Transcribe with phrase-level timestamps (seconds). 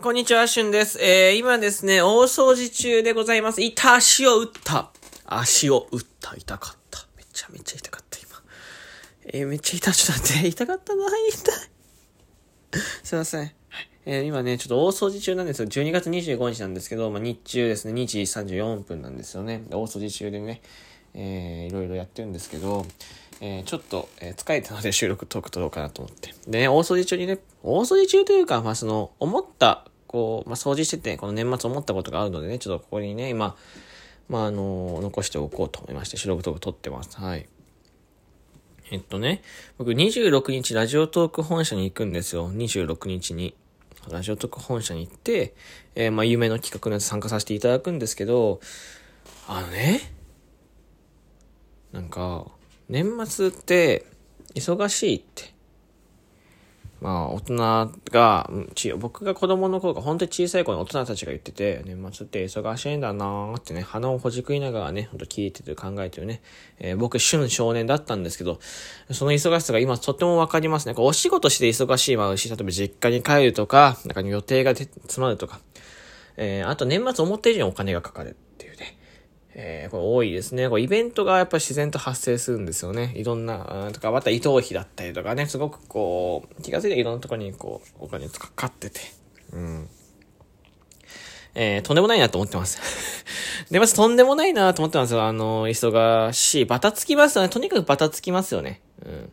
[0.00, 0.98] こんにちは、しゅんです。
[1.02, 3.60] えー、今ですね、大掃除中でございます。
[3.60, 4.90] 痛足を打った。
[5.26, 6.34] 足を打った。
[6.34, 7.06] 痛かった。
[7.14, 8.28] めちゃめちゃ痛かった、今。
[9.26, 9.92] えー、めっちゃ痛い。
[9.92, 10.48] ちょっと待って。
[10.48, 11.04] 痛かったな。
[11.28, 11.54] 痛い。
[13.04, 13.52] すいません。
[14.06, 15.68] えー、今ね、ちょっと大掃除中なんですよ。
[15.68, 19.62] 12月25日なんですけど、まあ、日中ですね、2時34分なんですよね。
[19.68, 20.62] 大掃除中でね、
[21.12, 22.86] えー、いろいろやってるんですけど、
[23.44, 26.32] えー、ちょっと、えー、疲れたので収録トーク撮ろうかなと思って。
[26.46, 33.56] でね、大掃除中にね、大掃除中というか、まあ、その、思った、こう、まあ、掃除してて、この年末思ったことがあるのでね、ちょっとここにね、今、
[34.28, 37.16] まあ、あの残しておこうと思いまして、収録トーク撮ってます。
[37.16, 37.48] はい。
[38.92, 39.42] えっとね、
[39.76, 42.48] 僕26日ラジオトーク本社に行くんですよ。
[42.48, 43.56] 26日に。
[44.08, 45.54] ラジオトーク本社に行って、
[45.96, 48.60] えー、まあ、夢の企画のやつ参加させていただくんですけど、
[49.48, 50.00] あのね、
[51.90, 52.46] なんか、
[52.92, 54.04] 年末って、
[54.54, 55.54] 忙しいって。
[57.00, 57.56] まあ、大人
[58.10, 66.42] が、ち僕が子供の頃が本当に小さい頃の大人たちが言ってて、年末って忙しいんだなーってね、鼻をほじくりながらね、ほんと聞いてて考えてるね。
[66.80, 68.60] えー、僕、旬少年だったんですけど、
[69.10, 70.92] その忙しさが今とってもわかりますね。
[70.92, 75.60] こうお仕事して忙しいもあるし、例えば実家に帰るとか、なんか予定が詰まるとか、
[76.36, 78.36] えー、あと年末思った以上にお金がかかる。
[79.54, 80.68] えー、これ多いですね。
[80.68, 83.12] これイベントがやっぱ自然と発生するんですよね。
[83.16, 89.00] いろんな、とか、また移動費だったりとかね、すごくこう、気がついていろんなところにこう、お金かかってて。
[89.52, 89.88] うん。
[91.54, 92.78] えー、とんでもないなと思ってます。
[93.70, 95.22] で、まずとんでもないなと思ってますよ。
[95.22, 96.64] あの、忙しい。
[96.64, 97.50] バタつきますよね。
[97.50, 98.80] とにかくバタつきますよね。
[99.04, 99.32] うん。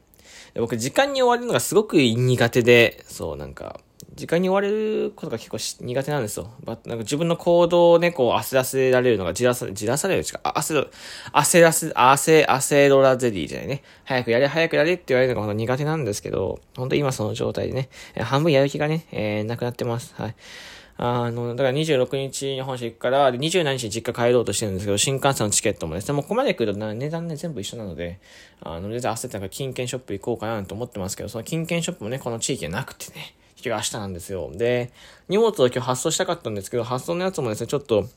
[0.53, 3.79] で僕、時間に追われるのがすごく苦手で、そう、なんか、
[4.19, 6.51] 時間に追われることが結構苦手なんですよ。
[6.65, 10.91] なんか自分の行動をね、こう焦らせられるのが、じらさ、じらされるしか、あ焦る、
[11.33, 13.81] 焦らせ、焦、焦ろらゼリーじゃないね。
[14.03, 17.89] 早くやれ、早くやれって言われるのが本当苦手なんですけど、本当今その状態でね、
[18.19, 20.13] 半分やる気がね、えー、なくなってます。
[20.17, 20.35] はい。
[21.01, 28.19] あの、だから26日に本社行くから、27日に実家帰ろうとしてるんですけど、新幹線のチケットもですね、もうここまで来ると値段ね、全部一緒なので、
[28.59, 33.33] あの、全然焦ってなんか金券ショップ行こうかなと思ってますけど、その金券ショップもね、この地域になくてね、
[33.63, 34.51] 今日明日なんですよ。
[34.53, 34.91] で、
[35.27, 38.07] 荷物を今日発送したかったんですけど、発送のやつもですね、ちょっと、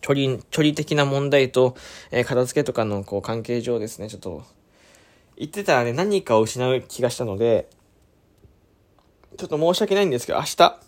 [0.00, 1.76] 距離、距離的な問題と、
[2.10, 4.44] えー、片付けとかのこう関係上ですね、ちょっと、
[5.36, 7.68] 言ってたらね、何かを失う気がしたので、
[9.38, 10.78] ちょっと申し訳ないんですけど、明日、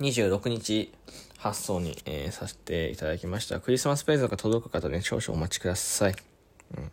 [0.00, 0.92] 26日
[1.38, 3.60] 発送に、えー、させていただきました。
[3.60, 6.14] クリスマスプレゼントが届く方ね、少々お待ちください。
[6.76, 6.92] うん。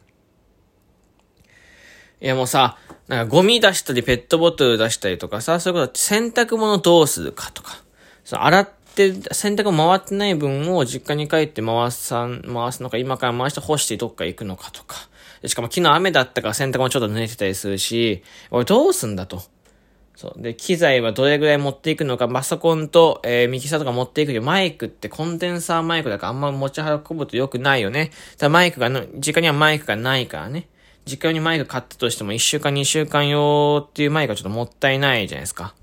[2.21, 2.77] いやもうさ、
[3.07, 7.83] なんかゴミ出したりペットボトル出したりとかさ、そういうこと洗濯物どうするかとか、
[8.23, 15.09] その洗って、洗濯回ってない分を実家に帰って回さん、回すのか、今から回して干してどっか行くのかとか。
[15.45, 19.43] しかも昨日雨だったから洗濯もちょっと濡れてたりするし、俺どうすんだと。
[20.15, 20.41] そう。
[20.41, 28.11] で、機材はどれぐらい持っていくのか、パソコンと、えー、ミキサーとか持っていくけど、マイクってコンデンサーマイクだからあんま持ち運ぶと良くないよね。
[28.37, 30.69] ただマイクがの、実家にはマイクがないからね。
[31.05, 35.75] 実家にマイク買ったとしても1週間2週間用っていうマイクがちょっともったいないじゃないですか。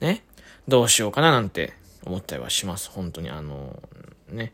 [0.00, 0.24] ね？
[0.66, 1.74] どうしようかななんて
[2.04, 2.90] 思ったりはします。
[2.90, 3.82] 本当にあの、
[4.28, 4.52] ね。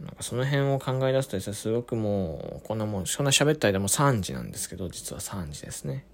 [0.00, 6.04] なんかその辺を考え出すとですね、すごくもう、こんなもう、そんな喋った間も3時なんですけど、実は3時ですね。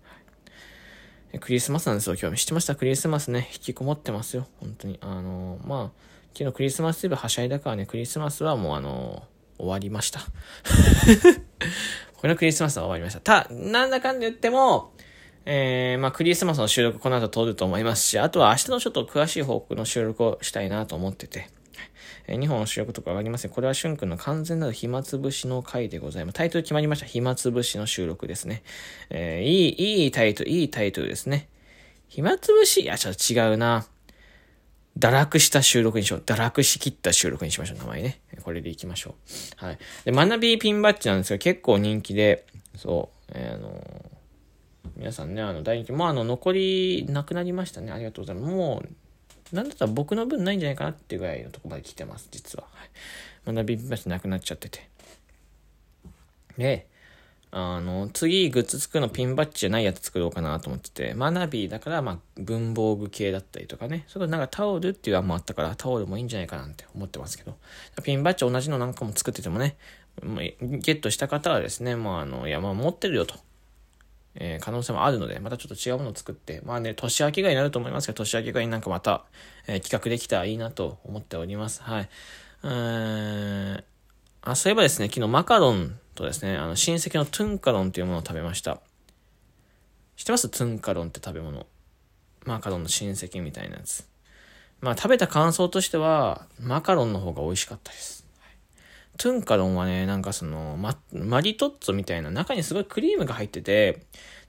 [1.30, 2.36] はい、クリスマスなんですよ、今日。
[2.36, 2.74] 知ってました？
[2.76, 4.46] クリスマスね、引きこもってますよ。
[4.60, 4.98] 本当に。
[5.00, 6.00] あの、まあ、
[6.34, 9.22] 昨日クリスマスイブはしゃいだからね、クリスマスはもうあの、
[9.56, 10.20] 終わりました。
[12.18, 13.44] これのクリスマスは終わりました。
[13.44, 14.92] た、なんだかんで言っても、
[15.46, 21.48] えー、まあ、クリスマスの収録この後撮ると思いますし、あとは明日のちょっと詳しい報告の収録をしたいなと思ってて、
[22.26, 23.52] えー、2本の収録とかありません。
[23.52, 26.34] これはしゅんくんの完全なる暇つぶしの回でございます。
[26.34, 27.06] タイトル決まりました。
[27.06, 28.62] 暇つぶしの収録ですね。
[29.10, 31.48] えー、いい、いいタイトル、いいタイトルですね。
[32.08, 32.82] 暇つぶし？
[32.82, 33.86] いや、ちょっと違うな。
[34.98, 36.20] 堕落した収録にしよう。
[36.20, 37.78] 堕落しきった収録にしましょう。
[37.78, 38.20] 名前ね。
[38.42, 39.14] これでいきましょ
[39.60, 39.64] う。
[39.64, 39.78] はい。
[40.04, 42.44] で、学びピンバッジなんですが、結構人気で、
[42.76, 45.92] そう、えー、あのー、皆さんね、あの、大人気。
[45.92, 47.92] もうあの、残りなくなりましたね。
[47.92, 48.54] ありがとうございます。
[48.54, 48.82] も
[49.52, 52.64] う、なんだったら僕の分ないんじゃないかなっていうぐらいのとこまで来てます、実は。
[52.72, 52.84] は
[53.52, 53.54] い。
[53.54, 54.88] 学びピンバッジなくなっちゃってて。
[56.58, 56.88] で、
[57.50, 64.04] あの、次、グッズ作るのピンバッジじゃないやつ作ろうかなと思ってて、学びだから、まあ、文房具系だったりとかね。
[64.06, 67.56] それなんかタオルっていう案もあったから、タオルもいいんじゃないかなって思ってますけど。
[68.02, 69.76] ピンバッジ同じのなんかも作っててもね、
[70.22, 73.36] ゲットした方はですね、まあ、あの、いや、まあ、持ってるよと。
[74.40, 79.24] えー、可能性もあるので、またちょっと違うものを作って、まあね、年明けがになると思いますけど、年明けがになんかまた、
[79.66, 81.82] えー、企画できたらいいなと思っております。
[81.82, 82.08] はい。
[82.62, 83.84] うーん、
[84.42, 88.80] あ、そういえばですね、昨日マカロンとですね、あの、親戚のトゥンカロンというものを食べました。
[90.16, 90.48] 知ってます？
[90.48, 91.66] トゥンカロンって食べ物。
[92.44, 94.04] マカロンの親戚みたいなやつ。
[94.80, 98.26] まあ食べた感想としては、マカロンの方が美味しかったです。
[99.16, 104.02] トゥンカロンはね、なんかその、マ、マリトッツォみたいな、中にすごいクリームが入ってて、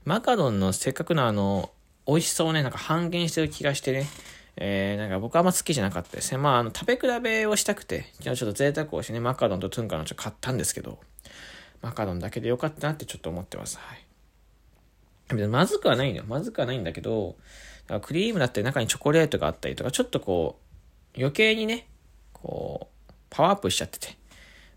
[0.05, 1.71] マカロンのせっかくのあの、
[2.07, 4.07] 美味しさをね、なんか半減してる気がしてね、
[4.57, 6.37] えー、なんか僕はあんま好きじゃなかったですね。
[6.37, 10.99] まあ、あの、食べ比べをしたくて、今日ちょっと贅沢をしてね、マカロンとトゥンカロンちょっと買ったんですけど、
[11.81, 13.77] マカロンだけでよかったなってちょっと思ってます。
[13.77, 15.47] はい。
[15.47, 16.23] まずくはないのよ。
[16.27, 17.35] まずくはないんだけど、
[18.01, 20.59] クリームだって中にチョコレートがあったりとか、ちょっとこ
[21.15, 21.87] う、余計にね、
[22.33, 24.17] こう、パワーアップしちゃってて。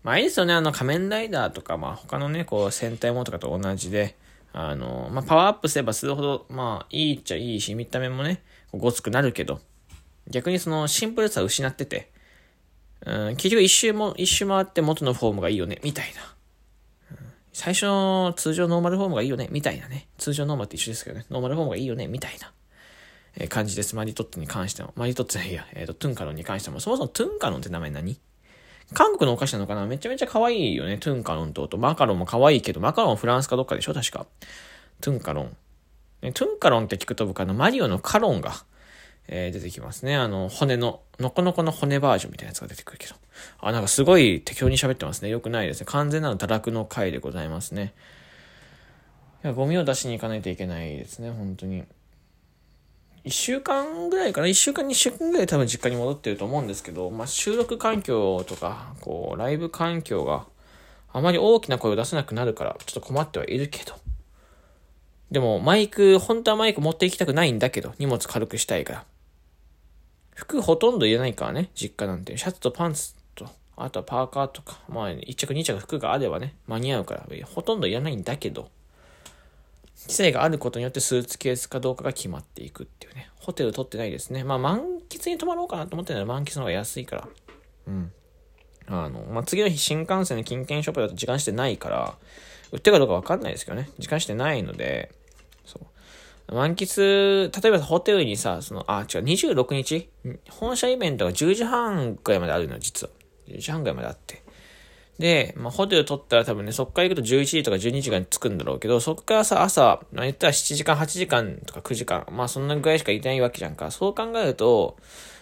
[0.03, 4.17] まあいいですよね、あの仮面ライダーとか、まあ他のね、こう戦隊ものとかと同じで、
[4.51, 9.61] あの、まあパワーアップすればするほど、まあいいっちゃいいし、見た目もね、ごつくなるけど、
[10.29, 12.11] 逆にそのシンプルさを失ってて、
[13.05, 16.32] うん、結局一周も、一周回って元のフォームがいいよね、みたいな。
[17.53, 20.07] 最初の通常ノーマルフォームがいいよね、みたいなね。
[20.17, 21.25] 通常ノーマルって一緒ですけどね。
[21.29, 22.51] ノーマルフォームがいいよね、みたいな。
[23.37, 23.95] え感じです。
[23.95, 24.91] マリトッツォに関しても。
[24.95, 26.79] マリトッツォいや、えっ、ー、と、トゥンカロンに関しても。
[26.79, 28.19] そもそもトゥンカロンって名前何？
[28.93, 29.85] 韓国のお菓子なのかな？
[29.85, 30.97] めちゃめちゃ可愛いよね。
[30.97, 34.25] トゥンカロンと、とマカロンも可愛いけど、マカロンフランスかどっかでしょ確か。
[35.01, 35.57] トゥンカロン。
[36.21, 38.53] ね、トゥンカロンって聞くと僕あの、マリオのカロンが、
[39.27, 40.15] えー、出てきますね。
[40.15, 43.15] あの、骨の、のこのこの骨バージョンみたいなやつが出てくるけど。
[43.59, 45.29] あ、なんかすごい適当に喋ってますね。
[45.29, 45.85] よくないですね。
[45.87, 47.93] 完全なる堕落の回でございますね。
[49.43, 51.31] いや、ゴミを出しに行かないといけないですね。
[51.31, 51.83] 本当に。
[53.25, 60.45] 1週間ぐらいかな ?1 週間、2週間ぐらい多分実家に戻ってると思うんですけど、まあ、収録環境とか、こう、ライブ環境が
[61.13, 63.93] あまり大きな声を出せなくなるから、ちょっと困ってはいるけど。
[65.31, 69.05] でも、マイク、本当はマイク持って行きたくないんだけど、荷物軽くしたいから。
[70.35, 72.37] 服ほとんどいらないからね、実家なんて。
[72.37, 73.15] シャツとパンツ、
[73.75, 78.69] あとはパーカーとか、まあ、1着2着服があればね、間に合うから、ほとんどいらないんだけど、
[80.03, 83.29] 規制があることによってスーツケースかどうかが決まっていくっていうね。
[83.39, 84.43] ホテル取ってないですね。
[84.43, 87.27] まあ満喫に泊まろうかなと思ってるのは満喫の方が安いから。
[87.87, 88.11] うん。
[88.87, 92.17] あの、まあ、次の日新幹線で金券ショップだと時間してないから、
[92.71, 93.89] 売ってるかどうかわかんないですけどね。
[93.97, 95.11] 時間してないので、
[95.65, 95.79] そ
[96.49, 96.53] う。
[96.53, 100.09] 満喫、例えばホテルにさ、その、あ、違う、26日？
[100.49, 103.11] 本社イベントが10時半くらいまであるのよ、実は。
[103.47, 104.43] 10時半くらいまであって。
[105.19, 113.91] で、まあ、ホテル取ったら多分ね、そっから行くと11時とか12時間に着くんだろうけど、そっからさ、朝、まあ、言ったら7時間、8時間とか9時間、まあそんなぐらいしかいないわけじゃんか。
[113.91, 114.97] そう考えると、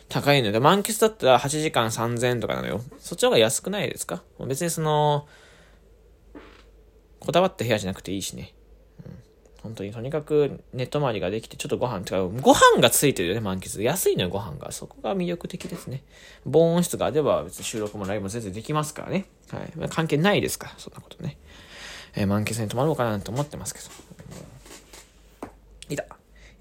[0.10, 2.82] 高いので、満喫だったら8時間3000とかなのよ。
[3.00, 4.24] そっちの方が安くないですか？
[4.46, 5.26] 別にその、
[7.22, 8.54] こだわった部屋じゃなくていいしね。
[9.64, 13.82] 本当にとにかく寝泊まりができて、ちょっとご飯、違う、ご飯がついてるよね、満喫。
[13.82, 14.72] 安いのよ、ご飯が。
[14.72, 16.04] そこが魅力的ですね。
[16.46, 19.26] 防音室があれば別に収録もライブも全然できますからね。
[19.52, 19.90] はい。
[19.90, 21.38] 関係ないですから、そんなことね。
[22.16, 23.86] えー、満喫に泊まろうかなと思ってますけど。
[25.90, 26.06] いた。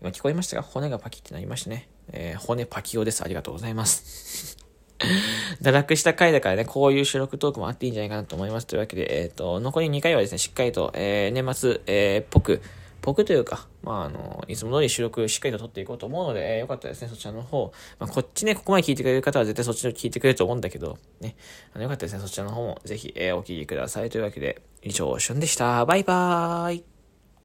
[0.01, 1.89] 今聞こえましたが、骨がパキってなりましたね。
[2.13, 3.23] えー、骨パキオです。
[3.23, 4.59] ありがとうございます。
[5.63, 8.67] 堕落した回だからね、こういう収録トークもあっていいんじゃないかなと思います。
[8.67, 12.61] というわけで、えっ、ー、と、残り2回はですね、しっかりと、え、年末、え、っぽく、
[13.03, 17.73] 僕というか、まあ、あの、いつも通り収録しっかりと撮っていこうと思うので、えー、よかったですね、そちらの方。
[17.99, 21.37] まあ、こっちね、ここまで聞いてくれる方は絶対そっちの聞いてくれると思うんだけど、ね。
[21.75, 24.11] あの、よかったですね、そちらの方もぜひ、えー、お聴きください。
[24.11, 25.85] というわけで、以上、しゅんでした。
[25.87, 26.90] バイバーイ。